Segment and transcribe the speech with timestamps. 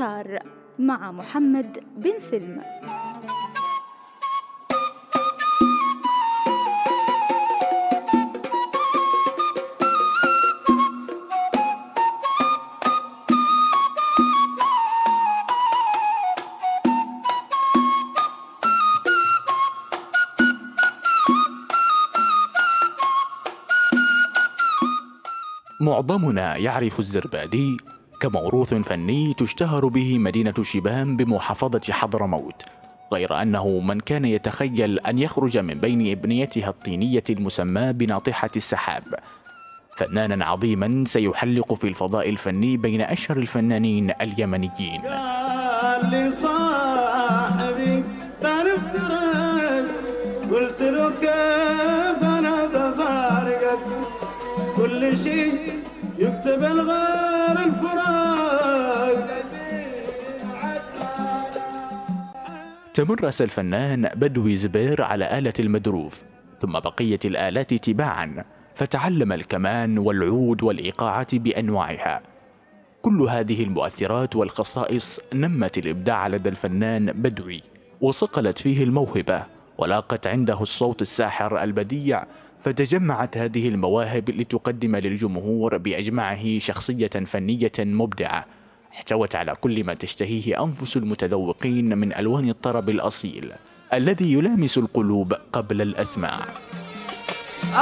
[0.00, 0.38] الأوتار
[0.78, 2.62] مع محمد بن سلم.
[25.80, 27.76] معظمنا يعرف الزربادي
[28.20, 32.62] كموروث فني تشتهر به مدينة شبام بمحافظة حضرموت
[33.12, 39.04] غير أنه من كان يتخيل أن يخرج من بين ابنيتها الطينية المسماة بناطحة السحاب.
[39.96, 45.02] فنانا عظيما سيحلق في الفضاء الفني بين أشهر الفنانين اليمنيين.
[46.30, 48.04] صاحبي
[50.52, 50.80] قلت
[51.20, 53.80] كيف أنا بفارقك
[54.76, 55.80] كل شيء.
[56.20, 59.30] يكتب الغير الفراق.
[62.94, 66.24] تمرس الفنان بدوي زبير على آلة المدروف
[66.58, 72.22] ثم بقية الآلات تباعا فتعلم الكمان والعود والإيقاعات بأنواعها.
[73.02, 77.62] كل هذه المؤثرات والخصائص نمت الإبداع لدى الفنان بدوي
[78.00, 79.59] وصقلت فيه الموهبة.
[79.80, 82.24] ولاقت عنده الصوت الساحر البديع
[82.64, 88.46] فتجمعت هذه المواهب لتقدم للجمهور بأجمعه شخصية فنية مبدعة.
[88.92, 93.52] احتوت على كل ما تشتهيه أنفس المتذوقين من ألوان الطرب الأصيل
[93.92, 96.38] الذي يلامس القلوب قبل الاسماع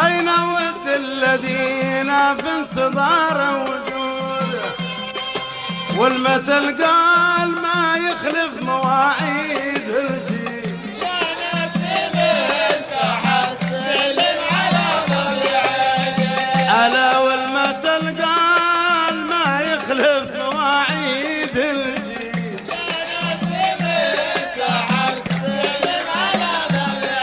[0.04, 4.68] أين ود الذين في انتظار وجوده
[5.98, 10.37] والمثل قال ما يخلف مواعيد الجيل.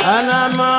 [0.06, 0.76] أنا ما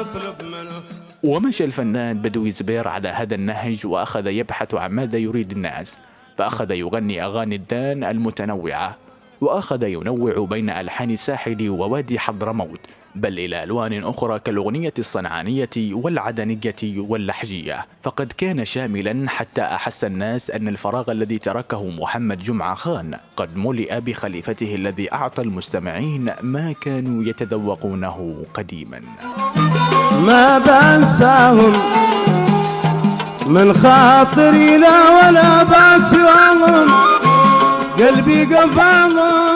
[0.00, 0.82] أطلب منه.
[1.22, 5.96] ومشى الفنان بدوي زبير على هذا النهج وأخذ يبحث عن ماذا يريد الناس
[6.38, 8.96] فأخذ يغني أغاني الدان المتنوعة.
[9.40, 12.80] وأخذ ينوع بين ألحان الساحل ووادي حضرموت
[13.14, 17.86] بل إلى ألوان أخرى كالأغنية الصنعانية والعدنية واللحجية.
[18.02, 24.00] فقد كان شاملا حتى أحس الناس أن الفراغ الذي تركه محمد جمعة خان قد ملئ
[24.00, 29.00] بخليفته الذي أعطى المستمعين ما كانوا يتذوقونه قديما.
[30.26, 31.72] ما بنساهم
[33.46, 37.15] من خاطري لا ولا بسواهم
[37.99, 39.54] قلبي قفاهم